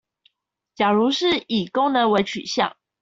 [0.73, 2.75] 假如是以功能為取向